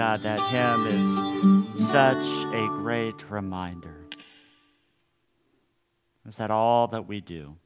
God, 0.00 0.22
that 0.22 0.40
hymn 0.40 0.86
is 0.86 1.90
such 1.90 2.24
a 2.24 2.66
great 2.80 3.30
reminder. 3.30 4.06
Is 6.26 6.38
that 6.38 6.50
all 6.50 6.86
that 6.86 7.06
we 7.06 7.20
do? 7.20 7.56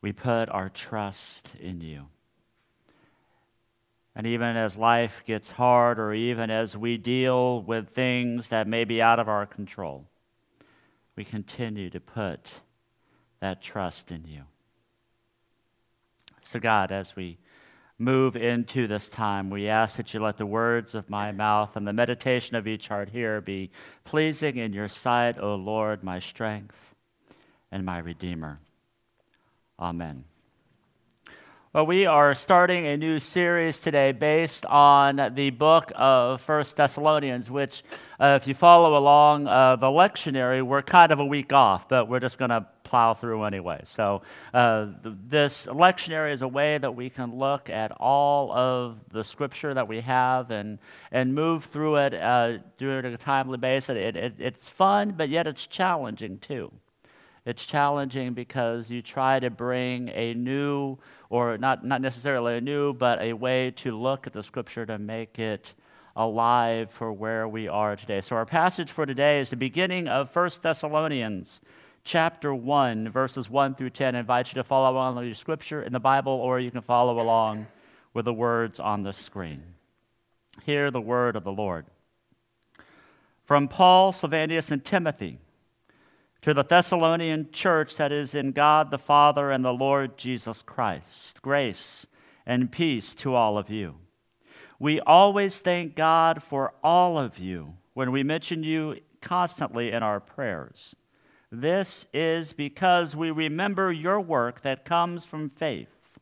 we 0.00 0.12
put 0.12 0.48
our 0.50 0.68
trust 0.68 1.56
in 1.58 1.80
you. 1.80 2.06
And 4.14 4.24
even 4.24 4.56
as 4.56 4.78
life 4.78 5.24
gets 5.26 5.50
hard, 5.50 5.98
or 5.98 6.14
even 6.14 6.48
as 6.48 6.76
we 6.76 6.96
deal 6.96 7.60
with 7.60 7.88
things 7.88 8.50
that 8.50 8.68
may 8.68 8.84
be 8.84 9.02
out 9.02 9.18
of 9.18 9.28
our 9.28 9.46
control, 9.46 10.06
we 11.16 11.24
continue 11.24 11.90
to 11.90 11.98
put 11.98 12.60
that 13.40 13.60
trust 13.60 14.12
in 14.12 14.24
you. 14.24 14.42
So, 16.40 16.60
God, 16.60 16.92
as 16.92 17.16
we 17.16 17.38
move 17.98 18.36
into 18.36 18.86
this 18.86 19.08
time, 19.08 19.48
we 19.50 19.68
ask 19.68 19.96
that 19.96 20.12
you 20.12 20.20
let 20.20 20.36
the 20.36 20.46
words 20.46 20.94
of 20.94 21.08
my 21.08 21.32
mouth 21.32 21.76
and 21.76 21.86
the 21.86 21.92
meditation 21.92 22.56
of 22.56 22.66
each 22.66 22.88
heart 22.88 23.08
here 23.08 23.40
be 23.40 23.70
pleasing 24.04 24.56
in 24.56 24.72
your 24.72 24.88
sight, 24.88 25.38
O 25.38 25.54
Lord, 25.54 26.04
my 26.04 26.18
strength 26.18 26.94
and 27.72 27.84
my 27.84 27.98
Redeemer. 27.98 28.60
Amen. 29.78 30.24
Well, 31.72 31.84
we 31.84 32.06
are 32.06 32.32
starting 32.32 32.86
a 32.86 32.96
new 32.96 33.18
series 33.18 33.80
today 33.80 34.12
based 34.12 34.64
on 34.64 35.32
the 35.34 35.50
book 35.50 35.90
of 35.96 36.40
First 36.40 36.76
Thessalonians, 36.76 37.50
which, 37.50 37.82
uh, 38.20 38.38
if 38.40 38.46
you 38.46 38.54
follow 38.54 38.96
along 38.96 39.48
uh, 39.48 39.74
the 39.76 39.88
lectionary, 39.88 40.62
we're 40.62 40.80
kind 40.80 41.10
of 41.10 41.18
a 41.18 41.24
week 41.24 41.52
off, 41.52 41.88
but 41.88 42.08
we're 42.08 42.20
just 42.20 42.38
going 42.38 42.50
to 42.50 42.66
plow 42.84 43.14
through 43.14 43.42
anyway. 43.44 43.80
So, 43.84 44.22
uh, 44.54 44.86
this 45.02 45.66
lectionary 45.66 46.32
is 46.32 46.40
a 46.40 46.48
way 46.48 46.78
that 46.78 46.94
we 46.94 47.10
can 47.10 47.36
look 47.36 47.68
at 47.68 47.90
all 47.90 48.52
of 48.52 48.98
the 49.10 49.24
scripture 49.24 49.74
that 49.74 49.88
we 49.88 50.00
have 50.00 50.52
and, 50.52 50.78
and 51.10 51.34
move 51.34 51.64
through 51.64 51.96
it 51.96 52.14
uh, 52.14 52.58
during 52.78 53.04
a 53.04 53.18
timely 53.18 53.58
basis. 53.58 53.96
It, 53.96 54.16
it, 54.16 54.34
it's 54.38 54.68
fun, 54.68 55.14
but 55.16 55.28
yet 55.28 55.48
it's 55.48 55.66
challenging 55.66 56.38
too. 56.38 56.72
It's 57.46 57.64
challenging 57.64 58.34
because 58.34 58.90
you 58.90 59.02
try 59.02 59.38
to 59.38 59.50
bring 59.50 60.08
a 60.08 60.34
new, 60.34 60.98
or 61.30 61.56
not, 61.56 61.86
not 61.86 62.00
necessarily 62.00 62.56
a 62.56 62.60
new, 62.60 62.92
but 62.92 63.22
a 63.22 63.34
way 63.34 63.70
to 63.76 63.96
look 63.96 64.26
at 64.26 64.32
the 64.32 64.42
scripture 64.42 64.84
to 64.84 64.98
make 64.98 65.38
it 65.38 65.72
alive 66.16 66.90
for 66.90 67.12
where 67.12 67.46
we 67.46 67.68
are 67.68 67.94
today. 67.94 68.20
So 68.20 68.34
our 68.34 68.46
passage 68.46 68.90
for 68.90 69.06
today 69.06 69.38
is 69.38 69.50
the 69.50 69.56
beginning 69.56 70.08
of 70.08 70.34
1 70.34 70.50
Thessalonians 70.60 71.60
chapter 72.02 72.52
1, 72.52 73.10
verses 73.10 73.48
1 73.48 73.76
through 73.76 73.90
10. 73.90 74.16
I 74.16 74.18
invite 74.18 74.48
you 74.48 74.54
to 74.54 74.64
follow 74.64 74.90
along 74.90 75.14
with 75.14 75.26
your 75.26 75.34
scripture 75.34 75.80
in 75.80 75.92
the 75.92 76.00
Bible, 76.00 76.32
or 76.32 76.58
you 76.58 76.72
can 76.72 76.80
follow 76.80 77.20
along 77.20 77.68
with 78.12 78.24
the 78.24 78.32
words 78.32 78.80
on 78.80 79.04
the 79.04 79.12
screen. 79.12 79.62
Hear 80.64 80.90
the 80.90 81.00
word 81.00 81.36
of 81.36 81.44
the 81.44 81.52
Lord. 81.52 81.86
From 83.44 83.68
Paul, 83.68 84.10
Silvanus, 84.10 84.72
and 84.72 84.84
Timothy 84.84 85.38
to 86.46 86.54
the 86.54 86.62
Thessalonian 86.62 87.50
church 87.50 87.96
that 87.96 88.12
is 88.12 88.32
in 88.32 88.52
God 88.52 88.92
the 88.92 88.98
Father 88.98 89.50
and 89.50 89.64
the 89.64 89.72
Lord 89.72 90.16
Jesus 90.16 90.62
Christ. 90.62 91.42
Grace 91.42 92.06
and 92.46 92.70
peace 92.70 93.16
to 93.16 93.34
all 93.34 93.58
of 93.58 93.68
you. 93.68 93.96
We 94.78 95.00
always 95.00 95.58
thank 95.58 95.96
God 95.96 96.44
for 96.44 96.72
all 96.84 97.18
of 97.18 97.40
you 97.40 97.74
when 97.94 98.12
we 98.12 98.22
mention 98.22 98.62
you 98.62 99.00
constantly 99.20 99.90
in 99.90 100.04
our 100.04 100.20
prayers. 100.20 100.94
This 101.50 102.06
is 102.14 102.52
because 102.52 103.16
we 103.16 103.32
remember 103.32 103.90
your 103.90 104.20
work 104.20 104.60
that 104.60 104.84
comes 104.84 105.26
from 105.26 105.50
faith, 105.50 106.20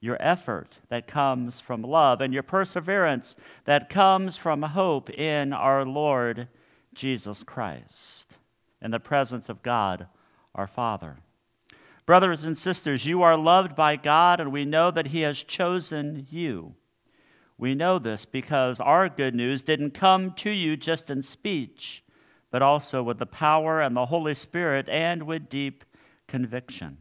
your 0.00 0.16
effort 0.18 0.78
that 0.88 1.06
comes 1.06 1.60
from 1.60 1.82
love, 1.82 2.22
and 2.22 2.32
your 2.32 2.42
perseverance 2.42 3.36
that 3.66 3.90
comes 3.90 4.38
from 4.38 4.62
hope 4.62 5.10
in 5.10 5.52
our 5.52 5.84
Lord 5.84 6.48
Jesus 6.94 7.42
Christ 7.42 8.38
in 8.80 8.90
the 8.90 9.00
presence 9.00 9.48
of 9.48 9.62
God 9.62 10.06
our 10.54 10.66
Father. 10.66 11.18
Brothers 12.06 12.44
and 12.44 12.56
sisters, 12.56 13.06
you 13.06 13.22
are 13.22 13.36
loved 13.36 13.76
by 13.76 13.96
God, 13.96 14.40
and 14.40 14.50
we 14.50 14.64
know 14.64 14.90
that 14.90 15.08
He 15.08 15.20
has 15.20 15.42
chosen 15.42 16.26
you. 16.30 16.74
We 17.58 17.74
know 17.74 17.98
this 17.98 18.24
because 18.24 18.80
our 18.80 19.08
good 19.08 19.34
news 19.34 19.62
didn't 19.62 19.90
come 19.90 20.32
to 20.34 20.50
you 20.50 20.76
just 20.76 21.10
in 21.10 21.22
speech, 21.22 22.02
but 22.50 22.62
also 22.62 23.02
with 23.02 23.18
the 23.18 23.26
power 23.26 23.80
and 23.80 23.96
the 23.96 24.06
Holy 24.06 24.34
Spirit 24.34 24.88
and 24.88 25.24
with 25.24 25.48
deep 25.48 25.84
conviction. 26.26 26.98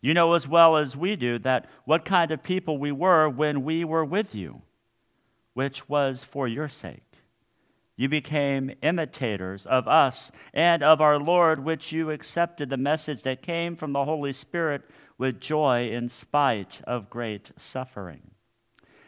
You 0.00 0.14
know 0.14 0.34
as 0.34 0.46
well 0.46 0.76
as 0.76 0.96
we 0.96 1.16
do 1.16 1.38
that 1.40 1.66
what 1.84 2.04
kind 2.04 2.30
of 2.30 2.42
people 2.42 2.76
we 2.78 2.92
were 2.92 3.28
when 3.28 3.64
we 3.64 3.84
were 3.84 4.04
with 4.04 4.34
you, 4.34 4.62
which 5.54 5.88
was 5.88 6.22
for 6.22 6.46
your 6.46 6.68
sake. 6.68 7.11
You 8.02 8.08
became 8.08 8.74
imitators 8.82 9.64
of 9.64 9.86
us 9.86 10.32
and 10.52 10.82
of 10.82 11.00
our 11.00 11.20
Lord, 11.20 11.62
which 11.62 11.92
you 11.92 12.10
accepted 12.10 12.68
the 12.68 12.76
message 12.76 13.22
that 13.22 13.42
came 13.42 13.76
from 13.76 13.92
the 13.92 14.04
Holy 14.04 14.32
Spirit 14.32 14.82
with 15.18 15.40
joy 15.40 15.88
in 15.88 16.08
spite 16.08 16.80
of 16.84 17.08
great 17.08 17.52
suffering. 17.56 18.32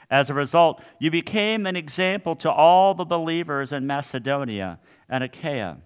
As 0.08 0.30
a 0.30 0.34
result, 0.34 0.80
you 1.00 1.10
became 1.10 1.66
an 1.66 1.74
example 1.74 2.36
to 2.36 2.52
all 2.52 2.94
the 2.94 3.04
believers 3.04 3.72
in 3.72 3.84
Macedonia 3.84 4.78
and 5.08 5.24
Achaia. 5.24 5.78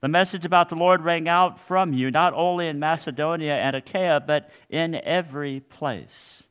The 0.00 0.06
message 0.06 0.44
about 0.44 0.68
the 0.68 0.76
Lord 0.76 1.02
rang 1.02 1.28
out 1.28 1.58
from 1.58 1.92
you, 1.92 2.12
not 2.12 2.34
only 2.34 2.68
in 2.68 2.78
Macedonia 2.78 3.56
and 3.56 3.74
Achaia, 3.74 4.22
but 4.24 4.48
in 4.70 4.94
every 5.02 5.58
place. 5.58 6.46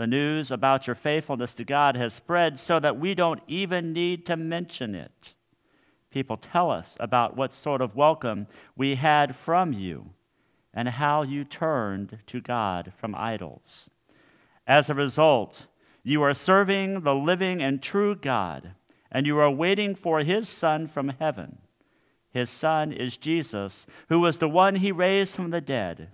The 0.00 0.06
news 0.06 0.50
about 0.50 0.86
your 0.86 0.96
faithfulness 0.96 1.52
to 1.52 1.62
God 1.62 1.94
has 1.94 2.14
spread 2.14 2.58
so 2.58 2.80
that 2.80 2.98
we 2.98 3.14
don't 3.14 3.42
even 3.46 3.92
need 3.92 4.24
to 4.24 4.34
mention 4.34 4.94
it. 4.94 5.34
People 6.10 6.38
tell 6.38 6.70
us 6.70 6.96
about 6.98 7.36
what 7.36 7.52
sort 7.52 7.82
of 7.82 7.94
welcome 7.94 8.46
we 8.74 8.94
had 8.94 9.36
from 9.36 9.74
you 9.74 10.14
and 10.72 10.88
how 10.88 11.20
you 11.20 11.44
turned 11.44 12.20
to 12.28 12.40
God 12.40 12.94
from 12.96 13.14
idols. 13.14 13.90
As 14.66 14.88
a 14.88 14.94
result, 14.94 15.66
you 16.02 16.22
are 16.22 16.32
serving 16.32 17.02
the 17.02 17.14
living 17.14 17.60
and 17.60 17.82
true 17.82 18.14
God, 18.14 18.70
and 19.12 19.26
you 19.26 19.38
are 19.38 19.50
waiting 19.50 19.94
for 19.94 20.20
his 20.20 20.48
Son 20.48 20.86
from 20.86 21.10
heaven. 21.10 21.58
His 22.30 22.48
Son 22.48 22.90
is 22.90 23.18
Jesus, 23.18 23.86
who 24.08 24.20
was 24.20 24.38
the 24.38 24.48
one 24.48 24.76
he 24.76 24.92
raised 24.92 25.36
from 25.36 25.50
the 25.50 25.60
dead, 25.60 26.08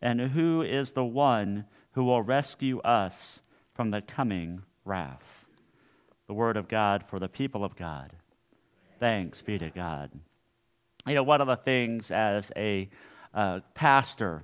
and 0.00 0.20
who 0.20 0.62
is 0.62 0.92
the 0.92 1.04
one 1.04 1.64
who 1.96 2.04
will 2.04 2.20
rescue 2.20 2.78
us 2.80 3.40
from 3.72 3.90
the 3.90 4.02
coming 4.02 4.60
wrath. 4.84 5.48
The 6.26 6.34
word 6.34 6.58
of 6.58 6.68
God 6.68 7.02
for 7.08 7.18
the 7.18 7.28
people 7.28 7.64
of 7.64 7.74
God. 7.74 8.12
Thanks 9.00 9.40
be 9.40 9.58
to 9.58 9.70
God. 9.70 10.10
You 11.06 11.14
know, 11.14 11.22
one 11.22 11.40
of 11.40 11.46
the 11.46 11.56
things 11.56 12.10
as 12.10 12.52
a 12.54 12.90
uh, 13.32 13.60
pastor, 13.72 14.42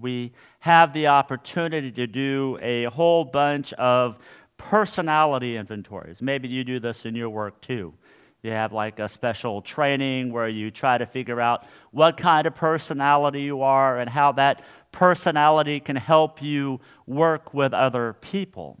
we 0.00 0.32
have 0.58 0.92
the 0.92 1.06
opportunity 1.06 1.92
to 1.92 2.08
do 2.08 2.58
a 2.60 2.86
whole 2.86 3.24
bunch 3.24 3.72
of 3.74 4.18
personality 4.56 5.56
inventories. 5.56 6.20
Maybe 6.20 6.48
you 6.48 6.64
do 6.64 6.80
this 6.80 7.06
in 7.06 7.14
your 7.14 7.30
work 7.30 7.60
too. 7.60 7.94
You 8.42 8.52
have 8.52 8.72
like 8.72 8.98
a 9.00 9.08
special 9.08 9.62
training 9.62 10.32
where 10.32 10.48
you 10.48 10.70
try 10.70 10.96
to 10.96 11.06
figure 11.06 11.40
out 11.40 11.66
what 11.90 12.16
kind 12.16 12.46
of 12.46 12.54
personality 12.54 13.42
you 13.42 13.62
are 13.62 13.98
and 13.98 14.08
how 14.08 14.32
that 14.32 14.62
personality 14.92 15.80
can 15.80 15.96
help 15.96 16.40
you 16.40 16.80
work 17.06 17.52
with 17.52 17.74
other 17.74 18.12
people. 18.12 18.78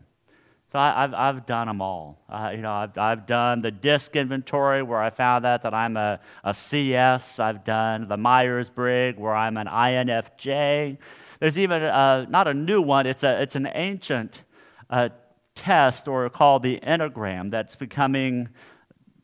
So 0.70 0.78
I, 0.78 1.00
have 1.00 1.14
I've 1.14 1.46
done 1.46 1.66
them 1.66 1.80
all. 1.80 2.22
Uh, 2.28 2.52
you 2.54 2.60
know, 2.60 2.72
I've, 2.72 2.96
I've 2.98 3.26
done 3.26 3.62
the 3.62 3.70
DISC 3.70 4.14
inventory 4.16 4.82
where 4.82 5.00
I 5.00 5.08
found 5.08 5.46
out 5.46 5.62
that 5.62 5.72
I'm 5.72 5.96
a, 5.96 6.20
a 6.44 6.52
CS. 6.52 7.40
I've 7.40 7.64
done 7.64 8.06
the 8.06 8.18
Myers-Briggs 8.18 9.18
where 9.18 9.34
I'm 9.34 9.56
an 9.56 9.66
INFJ. 9.66 10.98
There's 11.40 11.58
even 11.58 11.82
a, 11.82 12.26
not 12.28 12.48
a 12.48 12.54
new 12.54 12.82
one. 12.82 13.06
It's, 13.06 13.22
a, 13.22 13.40
it's 13.40 13.56
an 13.56 13.68
ancient 13.74 14.44
uh, 14.90 15.08
test 15.54 16.06
or 16.06 16.28
called 16.28 16.62
the 16.62 16.78
Enneagram 16.80 17.50
that's 17.50 17.74
becoming 17.74 18.50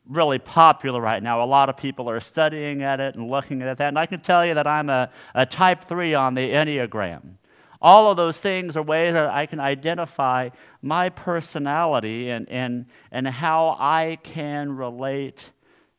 really 0.09 0.39
popular 0.39 1.01
right 1.01 1.23
now. 1.23 1.43
A 1.43 1.47
lot 1.47 1.69
of 1.69 1.77
people 1.77 2.11
are 2.11 2.21
studying 2.21 2.83
at 2.83 3.01
it 3.01 3.15
and 3.15 3.31
looking 3.31 3.63
at 3.63 3.79
that. 3.79 3.89
And 3.89 3.99
I 3.99 4.07
can 4.07 4.21
tell 4.21 4.45
you 4.45 4.55
that 4.55 4.67
I'm 4.67 4.91
a, 4.91 5.11
a 5.35 5.47
type 5.47 5.85
3 5.85 6.15
on 6.15 6.35
the 6.35 6.51
Enneagram. 6.51 7.37
All 7.81 8.11
of 8.11 8.17
those 8.17 8.41
things 8.41 8.77
are 8.77 8.83
ways 8.83 9.13
that 9.13 9.29
I 9.29 9.47
can 9.47 9.61
identify 9.61 10.51
my 10.81 11.11
personality 11.11 12.31
and, 12.31 12.49
and, 12.49 12.87
and 13.11 13.29
how 13.29 13.77
I 13.79 14.19
can 14.23 14.75
relate 14.77 15.51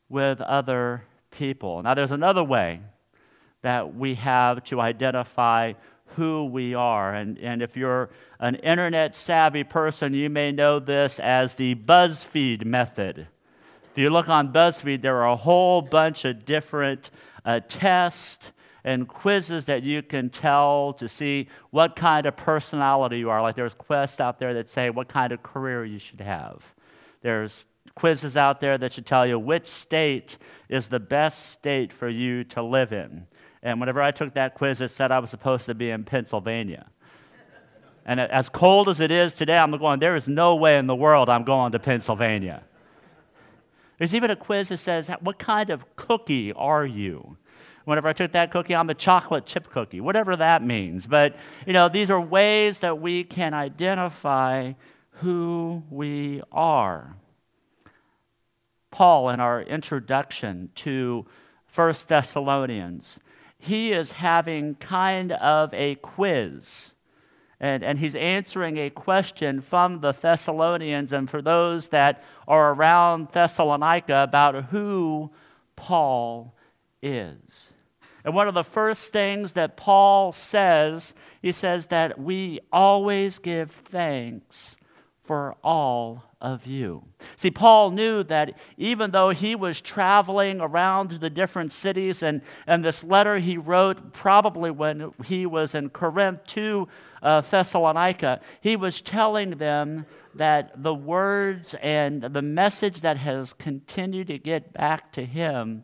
with 0.08 0.40
other 0.40 1.04
people. 1.30 1.82
Now, 1.82 1.94
there's 1.94 2.10
another 2.10 2.42
way 2.42 2.80
that 3.62 3.94
we 3.94 4.14
have 4.14 4.64
to 4.64 4.80
identify 4.80 5.74
who 6.16 6.46
we 6.46 6.74
are. 6.74 7.14
And, 7.14 7.38
and 7.38 7.62
if 7.62 7.76
you're 7.76 8.10
an 8.38 8.56
internet 8.56 9.14
savvy 9.14 9.64
person, 9.64 10.14
you 10.14 10.30
may 10.30 10.52
know 10.52 10.78
this 10.78 11.18
as 11.18 11.54
the 11.54 11.74
BuzzFeed 11.74 12.64
method. 12.64 13.28
If 13.96 14.00
you 14.00 14.10
look 14.10 14.28
on 14.28 14.52
BuzzFeed, 14.52 15.00
there 15.00 15.16
are 15.22 15.30
a 15.30 15.36
whole 15.36 15.80
bunch 15.80 16.26
of 16.26 16.44
different 16.44 17.10
uh, 17.46 17.60
tests 17.66 18.52
and 18.84 19.08
quizzes 19.08 19.64
that 19.64 19.84
you 19.84 20.02
can 20.02 20.28
tell 20.28 20.92
to 20.98 21.08
see 21.08 21.48
what 21.70 21.96
kind 21.96 22.26
of 22.26 22.36
personality 22.36 23.18
you 23.18 23.30
are. 23.30 23.40
Like 23.40 23.54
there's 23.54 23.72
quests 23.72 24.20
out 24.20 24.38
there 24.38 24.52
that 24.52 24.68
say 24.68 24.90
what 24.90 25.08
kind 25.08 25.32
of 25.32 25.42
career 25.42 25.82
you 25.82 25.98
should 25.98 26.20
have. 26.20 26.74
There's 27.22 27.68
quizzes 27.94 28.36
out 28.36 28.60
there 28.60 28.76
that 28.76 28.92
should 28.92 29.06
tell 29.06 29.26
you 29.26 29.38
which 29.38 29.66
state 29.66 30.36
is 30.68 30.88
the 30.88 31.00
best 31.00 31.46
state 31.46 31.90
for 31.90 32.10
you 32.10 32.44
to 32.44 32.62
live 32.62 32.92
in. 32.92 33.26
And 33.62 33.80
whenever 33.80 34.02
I 34.02 34.10
took 34.10 34.34
that 34.34 34.56
quiz, 34.56 34.82
it 34.82 34.88
said 34.88 35.10
I 35.10 35.20
was 35.20 35.30
supposed 35.30 35.64
to 35.64 35.74
be 35.74 35.88
in 35.88 36.04
Pennsylvania. 36.04 36.88
And 38.04 38.20
as 38.20 38.50
cold 38.50 38.90
as 38.90 39.00
it 39.00 39.10
is 39.10 39.36
today, 39.36 39.56
I'm 39.56 39.70
going, 39.70 40.00
there 40.00 40.16
is 40.16 40.28
no 40.28 40.54
way 40.54 40.76
in 40.76 40.86
the 40.86 40.94
world 40.94 41.30
I'm 41.30 41.44
going 41.44 41.72
to 41.72 41.78
Pennsylvania. 41.78 42.62
There's 43.98 44.14
even 44.14 44.30
a 44.30 44.36
quiz 44.36 44.68
that 44.68 44.78
says, 44.78 45.10
What 45.20 45.38
kind 45.38 45.70
of 45.70 45.96
cookie 45.96 46.52
are 46.52 46.84
you? 46.84 47.36
Whenever 47.84 48.08
I 48.08 48.12
took 48.12 48.32
that 48.32 48.50
cookie, 48.50 48.74
I'm 48.74 48.90
a 48.90 48.94
chocolate 48.94 49.46
chip 49.46 49.70
cookie, 49.70 50.00
whatever 50.00 50.34
that 50.34 50.62
means. 50.62 51.06
But, 51.06 51.36
you 51.66 51.72
know, 51.72 51.88
these 51.88 52.10
are 52.10 52.20
ways 52.20 52.80
that 52.80 53.00
we 53.00 53.22
can 53.22 53.54
identify 53.54 54.72
who 55.20 55.84
we 55.88 56.42
are. 56.50 57.16
Paul, 58.90 59.30
in 59.30 59.38
our 59.38 59.62
introduction 59.62 60.70
to 60.76 61.26
First 61.64 62.08
Thessalonians, 62.08 63.20
he 63.56 63.92
is 63.92 64.12
having 64.12 64.74
kind 64.74 65.32
of 65.32 65.72
a 65.72 65.94
quiz. 65.96 66.95
And, 67.58 67.82
and 67.82 67.98
he's 67.98 68.14
answering 68.14 68.76
a 68.76 68.90
question 68.90 69.60
from 69.60 70.00
the 70.00 70.12
Thessalonians 70.12 71.12
and 71.12 71.28
for 71.28 71.40
those 71.40 71.88
that 71.88 72.22
are 72.46 72.74
around 72.74 73.28
Thessalonica 73.28 74.22
about 74.22 74.66
who 74.66 75.30
Paul 75.74 76.54
is. 77.02 77.74
And 78.24 78.34
one 78.34 78.48
of 78.48 78.54
the 78.54 78.64
first 78.64 79.12
things 79.12 79.52
that 79.52 79.76
Paul 79.76 80.32
says, 80.32 81.14
he 81.40 81.52
says 81.52 81.86
that 81.86 82.18
we 82.18 82.60
always 82.72 83.38
give 83.38 83.70
thanks 83.70 84.76
for 85.22 85.56
all 85.62 86.24
of 86.40 86.66
you. 86.66 87.04
See, 87.34 87.50
Paul 87.50 87.90
knew 87.90 88.22
that 88.24 88.56
even 88.76 89.10
though 89.10 89.30
he 89.30 89.54
was 89.54 89.80
traveling 89.80 90.60
around 90.60 91.10
the 91.10 91.30
different 91.30 91.72
cities, 91.72 92.22
and, 92.22 92.42
and 92.66 92.84
this 92.84 93.02
letter 93.02 93.38
he 93.38 93.56
wrote 93.56 94.12
probably 94.12 94.70
when 94.70 95.12
he 95.24 95.46
was 95.46 95.74
in 95.74 95.90
Corinth 95.90 96.44
to 96.48 96.88
uh, 97.26 97.40
Thessalonica, 97.40 98.40
he 98.60 98.76
was 98.76 99.00
telling 99.00 99.58
them 99.58 100.06
that 100.32 100.80
the 100.80 100.94
words 100.94 101.74
and 101.82 102.22
the 102.22 102.40
message 102.42 103.00
that 103.00 103.18
has 103.18 103.52
continued 103.52 104.28
to 104.28 104.38
get 104.38 104.72
back 104.72 105.10
to 105.12 105.24
him, 105.24 105.82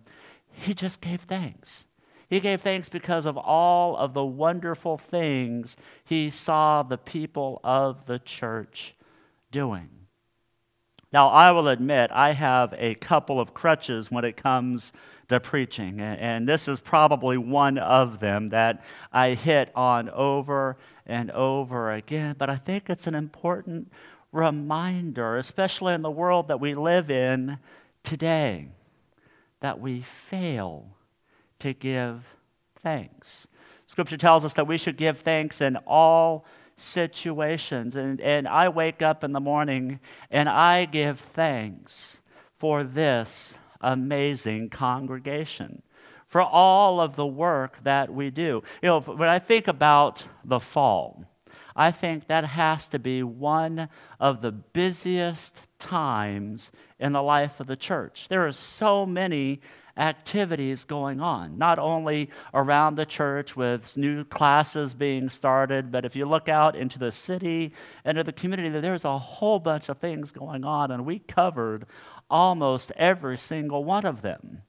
he 0.53 0.73
just 0.73 1.01
gave 1.01 1.23
thanks. 1.23 1.87
He 2.29 2.39
gave 2.39 2.61
thanks 2.61 2.89
because 2.89 3.27
of 3.27 3.37
all 3.37 3.97
of 3.97 4.15
the 4.15 4.25
wonderful 4.25 4.97
things 4.97 5.77
he 6.05 6.31
saw 6.31 6.85
the 6.85 6.97
people 6.97 7.61
of 7.65 8.07
the 8.07 8.21
church 8.21 8.95
doing. 9.51 9.91
Now, 11.13 11.29
I 11.29 11.51
will 11.51 11.67
admit, 11.67 12.11
I 12.13 12.33
have 12.33 12.73
a 12.79 12.95
couple 12.95 13.41
of 13.41 13.53
crutches 13.53 14.13
when 14.13 14.25
it 14.25 14.37
comes 14.37 14.93
to 15.29 15.41
preaching, 15.41 16.01
and 16.01 16.49
this 16.49 16.69
is 16.69 16.79
probably 16.79 17.37
one 17.37 17.79
of 17.79 18.21
them 18.21 18.51
that 18.51 18.85
I 19.13 19.31
hit 19.31 19.73
on 19.75 20.09
over 20.11 20.79
and 21.13 21.31
over 21.33 21.93
again. 21.93 22.35
But 22.39 22.49
I 22.49 22.57
think 22.57 22.89
it's 22.89 23.07
an 23.07 23.15
important 23.15 23.93
reminder, 24.33 25.37
especially 25.37 25.93
in 25.93 26.03
the 26.03 26.11
world 26.11 26.49
that 26.49 26.59
we 26.59 26.75
live 26.75 27.11
in 27.11 27.59
today, 28.03 28.69
that 29.61 29.79
we 29.79 30.01
fail 30.01 30.97
to 31.59 31.75
give 31.75 32.25
thanks. 32.81 33.47
Scripture 33.87 34.17
tells 34.17 34.45
us 34.45 34.55
that 34.55 34.67
we 34.67 34.79
should 34.79 34.97
give 34.97 35.19
thanks 35.19 35.61
in 35.61 35.77
all 35.87 36.47
situations. 36.77 37.95
And, 37.95 38.21
and 38.21 38.49
I 38.49 38.71
wake 38.71 39.03
up 39.03 39.23
in 39.23 39.33
the 39.33 39.41
morning 39.41 40.01
and 40.31 40.49
I 40.49 40.87
give 40.87 41.21
thanks 41.21 42.23
for 42.57 42.83
this 42.83 43.59
amazing 43.83 44.71
congregation, 44.71 45.83
for 46.33 46.41
all 46.41 46.99
of 46.99 47.15
the 47.15 47.27
work 47.27 47.85
that 47.85 48.11
we 48.11 48.31
do. 48.31 48.63
You 48.83 48.89
know, 48.89 49.01
when 49.01 49.29
I 49.29 49.39
think 49.39 49.69
about 49.69 50.25
the 50.43 50.61
fall, 50.61 51.27
I 51.77 51.91
think 51.91 52.27
that 52.29 52.47
has 52.47 52.89
to 52.89 52.99
be 52.99 53.23
one 53.23 53.91
of 54.19 54.41
the 54.41 54.51
busiest 54.51 55.67
times 55.79 56.73
in 56.99 57.13
the 57.13 57.23
life 57.23 57.61
of 57.61 57.67
the 57.67 57.77
church. 57.77 58.29
There 58.31 58.47
are 58.47 58.53
so 58.53 59.05
many 59.05 59.61
activities 59.95 60.87
going 60.87 61.21
on, 61.21 61.59
not 61.59 61.79
only 61.79 62.31
around 62.55 62.95
the 62.95 63.05
church 63.05 63.55
with 63.55 63.99
new 63.99 64.25
classes 64.25 64.95
being 64.95 65.29
started, 65.29 65.93
but 65.93 66.07
if 66.07 66.17
you 66.17 66.25
look 66.25 66.49
out 66.49 66.75
into 66.75 66.99
the 66.99 67.13
city 67.13 67.75
and 68.07 68.17
into 68.17 68.25
the 68.25 68.33
community, 68.33 68.81
there's 68.81 69.05
a 69.05 69.19
whole 69.19 69.59
bunch 69.59 69.91
of 69.91 69.99
things 69.99 70.33
going 70.33 70.65
on, 70.65 70.91
and 70.91 71.05
we 71.05 71.19
covered 71.19 71.85
almost 72.31 72.91
every 72.97 73.37
single 73.37 73.85
one 73.85 74.07
of 74.07 74.23
them. 74.23 74.63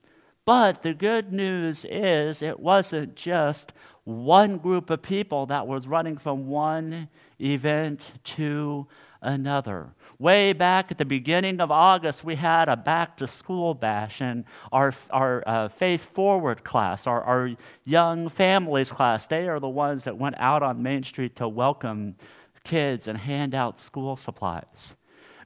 But 0.44 0.82
the 0.82 0.92
good 0.92 1.32
news 1.32 1.86
is 1.88 2.42
it 2.42 2.60
wasn't 2.60 3.16
just 3.16 3.72
one 4.04 4.58
group 4.58 4.90
of 4.90 5.00
people 5.00 5.46
that 5.46 5.66
was 5.66 5.86
running 5.86 6.18
from 6.18 6.46
one 6.46 7.08
event 7.40 8.12
to 8.24 8.86
another. 9.22 9.94
Way 10.18 10.52
back 10.52 10.90
at 10.90 10.98
the 10.98 11.06
beginning 11.06 11.60
of 11.60 11.70
August, 11.70 12.24
we 12.24 12.34
had 12.36 12.68
a 12.68 12.76
back 12.76 13.16
to 13.16 13.26
school 13.26 13.72
bash, 13.72 14.20
and 14.20 14.44
our, 14.70 14.92
our 15.10 15.42
uh, 15.46 15.68
Faith 15.68 16.04
Forward 16.04 16.62
class, 16.62 17.06
our, 17.06 17.22
our 17.22 17.50
young 17.84 18.28
families 18.28 18.92
class, 18.92 19.26
they 19.26 19.48
are 19.48 19.58
the 19.58 19.68
ones 19.68 20.04
that 20.04 20.18
went 20.18 20.36
out 20.38 20.62
on 20.62 20.82
Main 20.82 21.02
Street 21.02 21.34
to 21.36 21.48
welcome 21.48 22.16
kids 22.64 23.08
and 23.08 23.18
hand 23.18 23.54
out 23.54 23.80
school 23.80 24.16
supplies. 24.16 24.94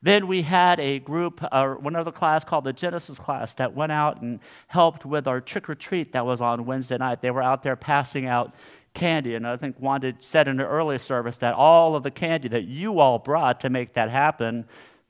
Then 0.02 0.26
we 0.26 0.42
had 0.42 0.78
a 0.80 0.98
group, 0.98 1.40
uh, 1.50 1.74
one 1.74 1.96
other 1.96 2.12
class 2.12 2.44
called 2.44 2.64
the 2.64 2.72
Genesis 2.72 3.18
class, 3.18 3.54
that 3.54 3.74
went 3.74 3.92
out 3.92 4.20
and 4.22 4.40
helped 4.68 5.04
with 5.04 5.26
our 5.26 5.40
trick 5.40 5.68
or 5.68 5.74
treat 5.74 6.12
that 6.12 6.24
was 6.24 6.40
on 6.40 6.66
Wednesday 6.66 6.98
night. 6.98 7.20
They 7.20 7.30
were 7.30 7.42
out 7.42 7.62
there 7.62 7.76
passing 7.76 8.26
out 8.26 8.54
candy. 8.94 9.34
And 9.34 9.46
I 9.46 9.56
think 9.56 9.76
Wanda 9.78 10.14
said 10.20 10.48
in 10.48 10.56
the 10.56 10.66
early 10.66 10.98
service 10.98 11.38
that 11.38 11.54
all 11.54 11.94
of 11.94 12.02
the 12.02 12.10
candy 12.10 12.48
that 12.48 12.64
you 12.64 13.00
all 13.00 13.18
brought 13.18 13.60
to 13.60 13.70
make 13.70 13.94
that 13.94 14.10
happen 14.10 14.66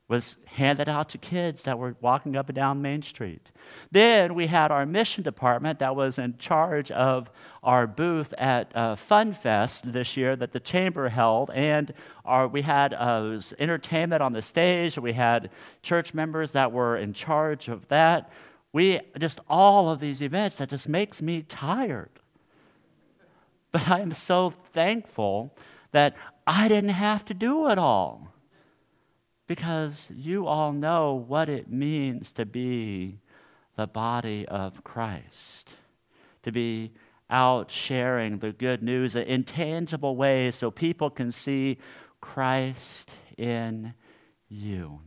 was 0.09 0.37
handed 0.47 0.89
out 0.89 1.11
to 1.11 1.19
kids 1.19 1.65
that 1.65 1.79
were 1.79 1.95
walking 2.01 2.35
up 2.35 2.49
and 2.49 2.57
down 2.57 2.81
Main 2.81 3.03
Street. 3.03 3.51
Then 3.91 4.35
we 4.35 4.47
had 4.47 4.73
our 4.73 4.87
mission 4.87 5.23
department 5.23 5.79
that 5.81 5.95
was 5.95 6.19
in 6.19 6.39
charge 6.39 6.91
of 6.91 7.31
our 7.63 7.87
booth 7.87 8.33
at 8.39 8.75
uh, 8.75 8.97
Fun 8.97 9.35
Fest 9.35 9.93
this 9.93 10.17
year 10.17 10.35
that 10.35 10.53
the 10.53 10.61
chamber 10.61 11.11
held, 11.11 11.51
and 11.53 11.93
our, 12.25 12.49
we 12.49 12.63
had 12.63 12.95
uh, 12.95 13.39
entertainment 13.59 14.23
on 14.23 14.33
the 14.33 14.41
stage. 14.41 14.99
We 14.99 15.13
had 15.13 15.51
church 15.83 16.15
members 16.15 16.53
that 16.53 16.73
were 16.73 16.97
in 16.97 17.13
charge 17.13 17.69
of 17.69 17.87
that. 17.89 18.33
We 18.73 19.01
just 19.19 19.41
all 19.49 19.91
of 19.91 20.01
these 20.01 20.23
events 20.23 20.57
that 20.57 20.71
just 20.71 20.89
makes 20.89 21.21
me 21.21 21.43
tired. 21.43 22.11
But 23.73 23.89
I 23.91 24.01
am 24.01 24.15
so 24.15 24.55
thankful 24.73 25.55
that 25.93 26.17
I 26.47 26.69
didn't 26.69 26.91
have 26.91 27.27
to 27.27 27.35
do 27.35 27.69
it 27.69 27.77
all. 27.77 28.28
Because 29.49 30.13
you 30.15 30.47
all 30.47 30.73
know 30.73 31.15
what 31.15 31.49
it 31.49 31.69
means 31.69 32.33
to 32.35 32.47
be 32.47 33.19
the 33.77 33.87
body 33.89 34.47
of 34.47 34.85
Christ, 34.85 35.77
to 36.43 36.53
be 36.53 36.93
out 37.31 37.71
sharing 37.71 38.39
the 38.39 38.53
good 38.53 38.83
news 38.83 39.17
in 39.17 39.45
tangible 39.45 40.17
ways 40.17 40.55
so 40.55 40.71
people 40.71 41.11
can 41.11 41.33
see 41.33 41.79
Christ 42.21 43.17
in 43.37 43.95
you. 44.49 45.01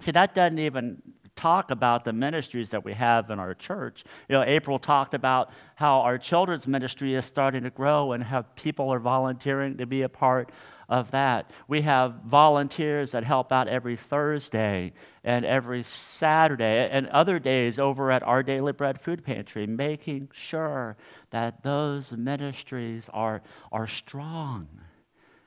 See, 0.00 0.12
that 0.12 0.34
doesn't 0.34 0.58
even 0.60 1.02
talk 1.34 1.70
about 1.70 2.04
the 2.04 2.12
ministries 2.12 2.70
that 2.70 2.84
we 2.84 2.92
have 2.92 3.30
in 3.30 3.38
our 3.38 3.54
church. 3.54 4.04
You 4.28 4.34
know, 4.34 4.42
April 4.42 4.78
talked 4.78 5.14
about 5.14 5.50
how 5.76 6.00
our 6.00 6.18
children's 6.18 6.68
ministry 6.68 7.14
is 7.14 7.24
starting 7.24 7.62
to 7.62 7.70
grow 7.70 8.12
and 8.12 8.22
how 8.22 8.42
people 8.54 8.92
are 8.92 8.98
volunteering 8.98 9.76
to 9.78 9.86
be 9.86 10.02
a 10.02 10.08
part 10.08 10.50
of 10.88 11.10
that. 11.10 11.50
We 11.66 11.82
have 11.82 12.22
volunteers 12.24 13.12
that 13.12 13.24
help 13.24 13.52
out 13.52 13.68
every 13.68 13.96
Thursday 13.96 14.92
and 15.22 15.44
every 15.44 15.82
Saturday 15.82 16.88
and 16.90 17.06
other 17.08 17.38
days 17.38 17.78
over 17.78 18.10
at 18.10 18.22
our 18.22 18.42
Daily 18.42 18.72
Bread 18.72 19.00
Food 19.00 19.22
Pantry, 19.22 19.66
making 19.66 20.30
sure 20.32 20.96
that 21.30 21.62
those 21.62 22.12
ministries 22.12 23.10
are, 23.12 23.42
are 23.70 23.86
strong 23.86 24.68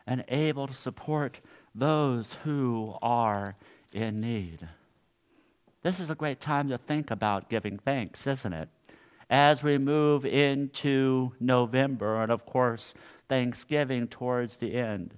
and 0.05 0.23
able 0.27 0.67
to 0.67 0.73
support 0.73 1.39
those 1.73 2.33
who 2.43 2.95
are 3.01 3.55
in 3.93 4.21
need. 4.21 4.67
This 5.83 5.99
is 5.99 6.11
a 6.11 6.15
great 6.15 6.39
time 6.39 6.69
to 6.69 6.77
think 6.77 7.09
about 7.09 7.49
giving 7.49 7.79
thanks, 7.79 8.27
isn't 8.27 8.53
it? 8.53 8.69
As 9.29 9.63
we 9.63 9.77
move 9.77 10.25
into 10.25 11.31
November, 11.39 12.21
and 12.21 12.31
of 12.31 12.45
course, 12.45 12.93
Thanksgiving 13.29 14.07
towards 14.07 14.57
the 14.57 14.75
end. 14.75 15.15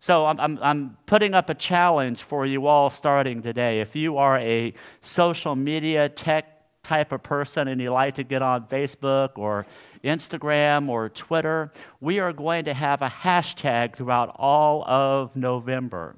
So 0.00 0.24
I'm, 0.24 0.40
I'm, 0.40 0.58
I'm, 0.62 0.96
putting 1.04 1.34
up 1.34 1.50
a 1.50 1.54
challenge 1.54 2.22
for 2.22 2.46
you 2.46 2.66
all 2.66 2.88
starting 2.88 3.42
today. 3.42 3.80
If 3.80 3.94
you 3.94 4.16
are 4.16 4.38
a 4.38 4.72
social 5.02 5.54
media 5.54 6.08
tech 6.08 6.82
type 6.82 7.12
of 7.12 7.22
person 7.22 7.68
and 7.68 7.80
you 7.80 7.92
like 7.92 8.14
to 8.14 8.24
get 8.24 8.40
on 8.40 8.66
Facebook 8.66 9.32
or 9.36 9.66
Instagram 10.02 10.88
or 10.88 11.10
Twitter, 11.10 11.70
we 12.00 12.18
are 12.18 12.32
going 12.32 12.64
to 12.64 12.72
have 12.72 13.02
a 13.02 13.08
hashtag 13.08 13.94
throughout 13.94 14.34
all 14.36 14.84
of 14.84 15.36
November. 15.36 16.16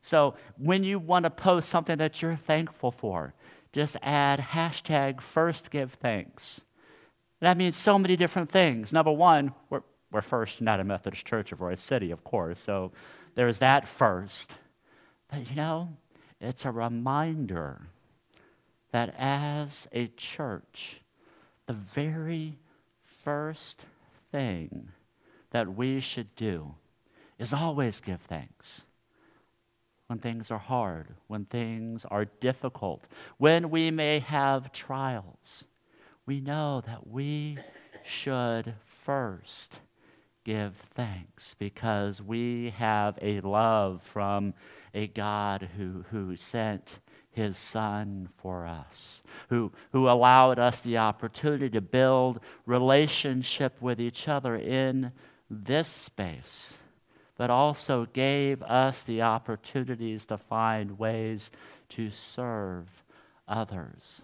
So 0.00 0.34
when 0.56 0.84
you 0.84 1.00
want 1.00 1.24
to 1.24 1.30
post 1.30 1.68
something 1.68 1.98
that 1.98 2.22
you're 2.22 2.36
thankful 2.36 2.92
for, 2.92 3.34
just 3.72 3.96
add 4.00 4.38
hashtag 4.38 5.20
first 5.20 5.72
give 5.72 5.94
thanks. 5.94 6.64
That 7.40 7.56
means 7.56 7.76
so 7.76 7.98
many 7.98 8.14
different 8.14 8.50
things. 8.50 8.92
Number 8.92 9.10
one, 9.10 9.54
we're, 9.70 9.82
we're 10.12 10.22
First 10.22 10.60
United 10.60 10.84
Methodist 10.84 11.26
Church 11.26 11.50
of 11.50 11.58
Royse 11.58 11.78
City, 11.78 12.12
of 12.12 12.22
course. 12.22 12.60
So 12.60 12.92
there's 13.34 13.58
that 13.58 13.88
first. 13.88 14.58
But 15.28 15.50
you 15.50 15.56
know, 15.56 15.96
it's 16.40 16.64
a 16.64 16.70
reminder 16.70 17.88
that 18.92 19.14
as 19.18 19.88
a 19.92 20.08
church, 20.08 21.00
the 21.66 21.72
very 21.72 22.58
first 23.02 23.82
thing 24.30 24.88
that 25.50 25.74
we 25.74 26.00
should 26.00 26.34
do 26.36 26.74
is 27.38 27.52
always 27.52 28.00
give 28.00 28.20
thanks. 28.20 28.86
When 30.06 30.18
things 30.18 30.50
are 30.50 30.58
hard, 30.58 31.14
when 31.28 31.46
things 31.46 32.04
are 32.10 32.26
difficult, 32.26 33.04
when 33.38 33.70
we 33.70 33.90
may 33.90 34.18
have 34.18 34.72
trials, 34.72 35.66
we 36.26 36.40
know 36.40 36.82
that 36.86 37.06
we 37.06 37.58
should 38.04 38.74
first 38.84 39.80
give 40.44 40.76
thanks 40.76 41.54
because 41.58 42.20
we 42.20 42.70
have 42.76 43.18
a 43.20 43.40
love 43.40 44.02
from 44.02 44.54
a 44.92 45.06
God 45.06 45.70
who, 45.76 46.04
who 46.10 46.36
sent 46.36 47.00
his 47.30 47.56
son 47.56 48.28
for 48.36 48.66
us, 48.66 49.22
who, 49.48 49.72
who 49.92 50.08
allowed 50.08 50.58
us 50.58 50.80
the 50.80 50.98
opportunity 50.98 51.68
to 51.70 51.80
build 51.80 52.38
relationship 52.64 53.80
with 53.80 54.00
each 54.00 54.28
other 54.28 54.54
in 54.54 55.10
this 55.50 55.88
space, 55.88 56.78
but 57.36 57.50
also 57.50 58.06
gave 58.12 58.62
us 58.62 59.02
the 59.02 59.22
opportunities 59.22 60.26
to 60.26 60.38
find 60.38 60.98
ways 60.98 61.50
to 61.88 62.10
serve 62.10 63.02
others. 63.48 64.22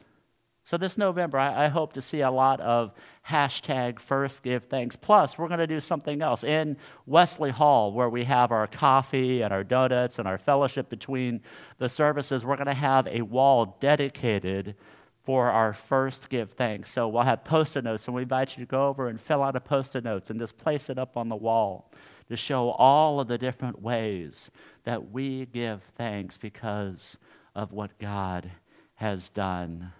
So 0.71 0.77
this 0.77 0.97
November, 0.97 1.37
I, 1.37 1.65
I, 1.65 1.67
hope 1.67 1.95
to 1.95 2.01
see 2.01 2.21
a 2.21 2.31
lot 2.31 2.61
of 2.61 2.93
hashtag 3.29 3.99
first 3.99 4.45
give 4.45 4.67
thanks. 4.67 4.95
Plus, 4.95 5.37
we're 5.37 5.49
going 5.49 5.59
to 5.59 5.67
do 5.67 5.81
something 5.81 6.23
else. 6.23 6.45
In 6.45 6.77
Wesley 7.07 7.51
Hall, 7.51 7.93
where 7.93 8.09
we 8.09 8.23
have 8.23 8.53
our 8.53 8.69
coffee 8.69 9.43
and 9.43 9.53
our 9.53 9.65
donuts 9.65 10.21
and 10.21 10.29
our 10.29 10.39
fellowship 10.39 10.89
between 10.89 11.41
the 11.79 11.89
services, 11.89 12.45
we're 12.45 12.55
going 12.55 12.69
to 12.69 12.75
have 12.75 13.09
a 13.09 13.23
wall 13.23 13.79
dedicated 13.81 14.77
for 15.25 15.51
our 15.51 15.73
first 15.73 16.31
give 16.31 16.53
thanks. 16.53 16.93
So 16.93 17.09
we'll 17.09 17.25
have 17.25 17.43
post-it 17.43 17.83
notes, 17.83 18.07
and 18.07 18.15
we 18.15 18.23
invite 18.23 18.57
you 18.57 18.65
to 18.65 18.71
go 18.71 18.87
over 18.87 19.09
and 19.09 19.21
fill 19.21 19.43
out 19.43 19.57
a 19.57 19.61
post-it 19.61 20.05
notes 20.05 20.31
and 20.31 20.39
just 20.39 20.57
place 20.57 20.89
it 20.89 21.01
up 21.01 21.17
on 21.17 21.29
the 21.29 21.35
wall 21.35 21.91
to 22.29 22.37
show 22.37 22.71
all 22.71 23.19
of 23.19 23.27
the 23.27 23.39
different 23.39 23.83
ways 23.83 24.53
that 24.85 25.11
we 25.11 25.47
give 25.47 25.83
thanks 25.97 26.37
because 26.37 27.19
of 27.57 27.73
what 27.73 27.99
God 27.99 28.53
has 28.95 29.31
done 29.31 29.91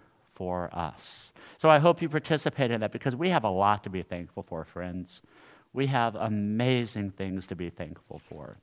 for 0.41 0.75
us. 0.75 1.33
So 1.59 1.69
I 1.69 1.77
hope 1.77 2.01
you 2.01 2.09
participate 2.09 2.71
in 2.71 2.81
that 2.81 2.91
because 2.91 3.15
we 3.15 3.29
have 3.29 3.43
a 3.43 3.49
lot 3.51 3.83
to 3.83 3.91
be 3.91 4.01
thankful 4.01 4.41
for, 4.41 4.65
friends. 4.65 5.21
We 5.71 5.85
have 5.85 6.15
amazing 6.15 7.11
things 7.11 7.45
to 7.45 7.55
be 7.55 7.69
thankful 7.69 8.19
for. 8.27 8.57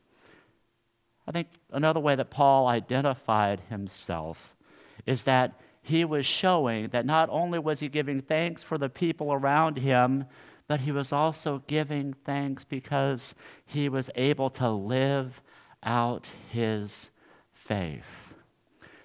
I 1.24 1.30
think 1.30 1.46
another 1.70 2.00
way 2.00 2.16
that 2.16 2.30
Paul 2.30 2.66
identified 2.66 3.60
himself 3.70 4.56
is 5.06 5.22
that 5.22 5.52
he 5.80 6.04
was 6.04 6.26
showing 6.26 6.88
that 6.88 7.06
not 7.06 7.28
only 7.30 7.60
was 7.60 7.78
he 7.78 7.88
giving 7.88 8.22
thanks 8.22 8.64
for 8.64 8.76
the 8.76 8.88
people 8.88 9.32
around 9.32 9.78
him, 9.78 10.24
but 10.66 10.80
he 10.80 10.90
was 10.90 11.12
also 11.12 11.62
giving 11.68 12.12
thanks 12.24 12.64
because 12.64 13.36
he 13.64 13.88
was 13.88 14.10
able 14.16 14.50
to 14.50 14.68
live 14.68 15.40
out 15.84 16.26
his 16.50 17.12
faith. 17.52 18.27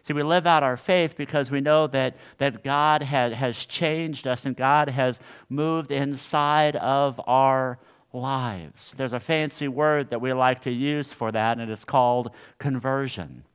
See, 0.03 0.13
we 0.13 0.21
live 0.21 0.45
out 0.45 0.63
our 0.63 0.75
faith 0.75 1.15
because 1.15 1.49
we 1.49 1.61
know 1.61 1.87
that, 1.87 2.17
that 2.37 2.61
God 2.61 3.03
has, 3.03 3.33
has 3.33 3.65
changed 3.65 4.27
us 4.27 4.45
and 4.45 4.55
God 4.55 4.89
has 4.89 5.21
moved 5.47 5.91
inside 5.91 6.75
of 6.75 7.21
our 7.25 7.79
lives. 8.11 8.93
There's 8.97 9.13
a 9.13 9.19
fancy 9.21 9.69
word 9.69 10.09
that 10.09 10.19
we 10.19 10.33
like 10.33 10.61
to 10.63 10.71
use 10.71 11.13
for 11.13 11.31
that, 11.31 11.57
and 11.57 11.71
it's 11.71 11.85
called 11.85 12.31
conversion. 12.57 13.45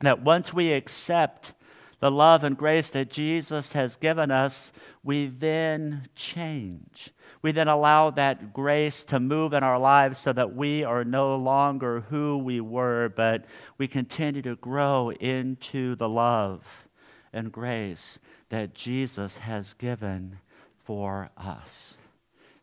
That 0.00 0.22
once 0.22 0.52
we 0.52 0.72
accept 0.72 1.54
the 2.00 2.10
love 2.10 2.44
and 2.44 2.56
grace 2.56 2.90
that 2.90 3.10
Jesus 3.10 3.72
has 3.72 3.96
given 3.96 4.30
us, 4.30 4.72
we 5.02 5.26
then 5.26 6.06
change. 6.14 7.10
We 7.42 7.52
then 7.52 7.68
allow 7.68 8.10
that 8.10 8.52
grace 8.52 9.04
to 9.04 9.20
move 9.20 9.52
in 9.52 9.62
our 9.62 9.78
lives 9.78 10.18
so 10.18 10.32
that 10.32 10.54
we 10.54 10.84
are 10.84 11.04
no 11.04 11.36
longer 11.36 12.00
who 12.08 12.38
we 12.38 12.60
were, 12.60 13.08
but 13.14 13.44
we 13.76 13.88
continue 13.88 14.42
to 14.42 14.56
grow 14.56 15.10
into 15.10 15.94
the 15.96 16.08
love 16.08 16.86
and 17.32 17.52
grace 17.52 18.20
that 18.48 18.74
Jesus 18.74 19.38
has 19.38 19.74
given 19.74 20.38
for 20.84 21.30
us. 21.36 21.98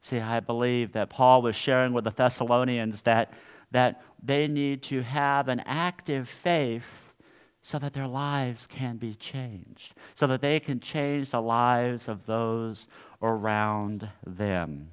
See, 0.01 0.19
I 0.19 0.39
believe 0.39 0.91
that 0.93 1.10
Paul 1.10 1.41
was 1.41 1.55
sharing 1.55 1.93
with 1.93 2.03
the 2.03 2.12
Thessalonians 2.12 3.03
that, 3.03 3.34
that 3.72 4.03
they 4.22 4.48
need 4.48 4.84
to 4.84 5.01
have 5.01 5.48
an 5.48 5.62
active 5.65 6.29
faith 6.29 7.05
so 7.62 7.79
that 7.79 7.93
their 7.93 8.07
lives 8.07 8.67
can 8.67 8.98
be 8.98 9.15
changed, 9.15 9.95
so 10.13 10.27
that 10.27 10.41
they 10.41 10.60
can 10.60 10.79
change 10.79 11.31
the 11.31 11.41
lives 11.41 12.07
of 12.07 12.27
those 12.27 12.88
around 13.22 14.10
them. 14.25 14.91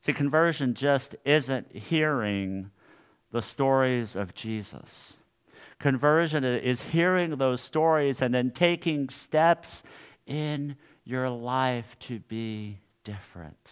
See, 0.00 0.12
conversion 0.12 0.74
just 0.74 1.14
isn't 1.24 1.74
hearing 1.74 2.70
the 3.30 3.42
stories 3.42 4.16
of 4.16 4.34
Jesus. 4.34 5.18
Conversion 5.78 6.44
is 6.44 6.82
hearing 6.82 7.36
those 7.36 7.60
stories 7.60 8.22
and 8.22 8.34
then 8.34 8.50
taking 8.50 9.08
steps 9.08 9.82
in 10.26 10.76
your 11.04 11.28
life 11.28 11.98
to 12.00 12.20
be 12.20 12.78
different, 13.04 13.70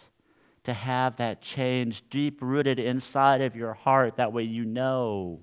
to 0.63 0.73
have 0.73 1.17
that 1.17 1.41
change 1.41 2.09
deep 2.09 2.41
rooted 2.41 2.79
inside 2.79 3.41
of 3.41 3.55
your 3.55 3.73
heart. 3.73 4.17
That 4.17 4.33
way 4.33 4.43
you 4.43 4.65
know 4.65 5.39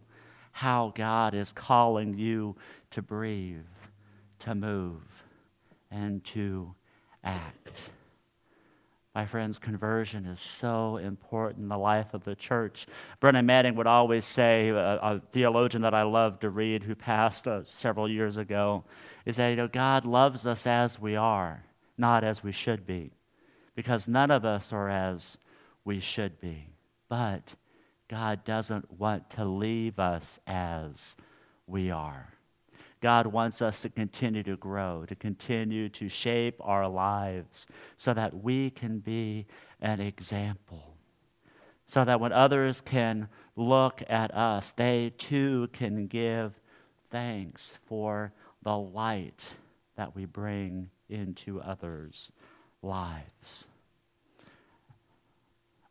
how 0.53 0.93
God 0.95 1.35
is 1.35 1.53
calling 1.53 2.19
you 2.19 2.57
to 2.91 3.01
breathe, 3.03 3.61
to 4.41 4.55
move, 4.55 5.03
and 5.91 6.23
to 6.25 6.75
act. 7.25 7.91
My 9.19 9.27
friends, 9.27 9.59
conversion 9.59 10.27
is 10.27 10.39
so 10.39 10.97
important 10.97 11.65
in 11.65 11.69
the 11.69 11.77
life 11.77 12.15
of 12.15 12.23
the 12.23 12.37
church. 12.37 12.87
Brennan 13.19 13.47
Manning 13.47 13.75
would 13.75 13.89
always 13.89 14.25
say, 14.25 14.69
a, 14.69 14.79
a 14.79 15.23
theologian 15.33 15.83
that 15.83 15.93
I 15.93 16.05
love 16.05 16.39
to 16.39 16.51
read 16.51 16.85
who 16.85 16.95
passed 16.95 17.49
uh, 17.49 17.65
several 17.65 18.09
years 18.09 18.37
ago, 18.37 18.85
is 19.27 19.35
that 19.39 19.49
you 19.49 19.57
know, 19.57 19.67
God 19.67 20.05
loves 20.05 20.47
us 20.47 20.69
as 20.69 21.01
we 21.01 21.17
are, 21.17 21.65
not 21.97 22.23
as 22.23 22.45
we 22.45 22.53
should 22.53 22.87
be, 22.87 23.11
because 23.75 24.07
none 24.07 24.31
of 24.31 24.45
us 24.45 24.73
are 24.73 24.89
as 24.89 25.39
we 25.85 25.99
should 25.99 26.41
be. 26.41 26.69
But 27.09 27.57
God 28.07 28.45
doesn't 28.45 29.01
want 29.01 29.31
to 29.31 29.45
leave 29.45 29.99
us 29.99 30.39
as 30.47 31.17
we 31.67 31.91
are. 31.91 32.35
God 33.01 33.27
wants 33.27 33.63
us 33.63 33.83
to 33.83 33.89
continue 33.89 34.43
to 34.43 34.57
grow, 34.57 35.05
to 35.07 35.15
continue 35.15 35.89
to 35.91 36.09
shape 36.09 36.57
our 36.61 36.89
lives 36.89 37.67
so 37.97 38.13
that 38.15 38.43
we 38.43 38.71
can 38.71 38.99
be 38.99 39.47
an 39.81 40.01
example. 40.01 40.95
So 41.87 42.05
that 42.05 42.21
when 42.21 42.33
others 42.33 42.81
can 42.81 43.29
look 43.57 44.03
at 44.09 44.35
us, 44.35 44.73
they 44.73 45.13
too 45.17 45.69
can 45.73 46.07
give 46.07 46.61
thanks 47.11 47.79
for 47.87 48.33
the 48.63 48.77
light 48.77 49.45
that 49.97 50.15
we 50.15 50.27
bring 50.27 50.91
into 51.09 51.61
others' 51.61 52.33
lives. 52.83 53.69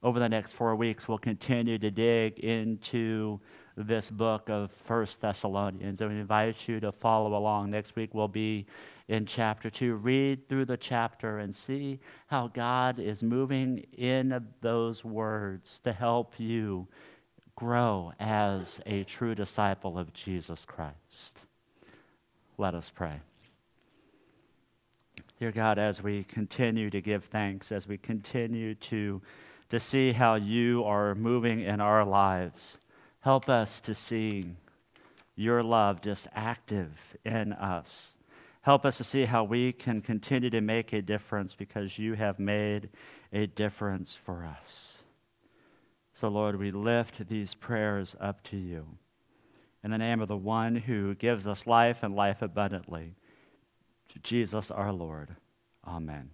Over 0.03 0.19
the 0.19 0.29
next 0.29 0.53
four 0.53 0.75
weeks, 0.75 1.07
we'll 1.07 1.17
continue 1.17 1.79
to 1.79 1.89
dig 1.89 2.39
into 2.39 3.39
this 3.75 4.11
book 4.11 4.49
of 4.49 4.71
First 4.71 5.21
Thessalonians. 5.21 6.01
And 6.01 6.11
we 6.11 6.19
invite 6.19 6.67
you 6.67 6.79
to 6.79 6.91
follow 6.91 7.35
along. 7.35 7.71
Next 7.71 7.95
week, 7.95 8.13
we'll 8.13 8.27
be 8.27 8.67
in 9.07 9.25
chapter 9.25 9.69
2. 9.71 9.95
Read 9.95 10.47
through 10.47 10.65
the 10.65 10.77
chapter 10.77 11.39
and 11.39 11.55
see 11.55 11.99
how 12.27 12.47
God 12.47 12.99
is 12.99 13.23
moving 13.23 13.85
in 13.97 14.47
those 14.61 15.03
words 15.03 15.79
to 15.81 15.93
help 15.93 16.39
you 16.39 16.87
grow 17.55 18.13
as 18.19 18.79
a 18.85 19.03
true 19.03 19.33
disciple 19.33 19.97
of 19.97 20.13
Jesus 20.13 20.63
Christ. 20.63 21.39
Let 22.59 22.75
us 22.75 22.91
pray. 22.91 23.21
Dear 25.39 25.51
God, 25.51 25.79
as 25.79 26.01
we 26.01 26.23
continue 26.23 26.89
to 26.91 27.01
give 27.01 27.25
thanks, 27.25 27.71
as 27.71 27.87
we 27.87 27.97
continue 27.97 28.73
to, 28.75 29.21
to 29.69 29.79
see 29.79 30.13
how 30.13 30.35
you 30.35 30.83
are 30.83 31.15
moving 31.15 31.61
in 31.61 31.81
our 31.81 32.05
lives, 32.05 32.79
help 33.21 33.49
us 33.49 33.81
to 33.81 33.93
see 33.93 34.55
your 35.35 35.61
love 35.61 36.01
just 36.01 36.27
active 36.33 37.15
in 37.25 37.53
us. 37.53 38.17
Help 38.61 38.85
us 38.85 38.97
to 38.97 39.03
see 39.03 39.25
how 39.25 39.43
we 39.43 39.71
can 39.71 40.01
continue 40.01 40.49
to 40.49 40.59
make 40.59 40.91
a 40.91 41.01
difference 41.01 41.53
because 41.53 41.99
you 41.99 42.15
have 42.15 42.37
made 42.39 42.89
a 43.31 43.45
difference 43.45 44.13
for 44.13 44.45
us. 44.45 45.05
So, 46.13 46.27
Lord, 46.27 46.57
we 46.57 46.71
lift 46.71 47.29
these 47.29 47.53
prayers 47.53 48.15
up 48.19 48.43
to 48.45 48.57
you. 48.57 48.97
In 49.83 49.91
the 49.91 49.97
name 49.97 50.19
of 50.19 50.27
the 50.27 50.35
one 50.35 50.75
who 50.75 51.15
gives 51.15 51.47
us 51.47 51.67
life 51.67 52.03
and 52.03 52.15
life 52.15 52.41
abundantly, 52.41 53.15
Jesus 54.23 54.71
our 54.71 54.91
Lord. 54.91 55.35
Amen. 55.85 56.31